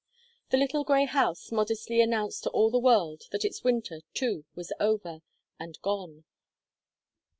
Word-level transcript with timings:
The 0.49 0.57
little 0.57 0.83
grey 0.83 1.05
house 1.05 1.51
modestly 1.51 2.01
announced 2.01 2.41
to 2.41 2.49
all 2.49 2.71
the 2.71 2.79
world 2.79 3.25
that 3.31 3.45
its 3.45 3.63
winter, 3.63 4.01
too, 4.15 4.45
was 4.55 4.73
over 4.79 5.21
and 5.59 5.79
gone. 5.83 6.23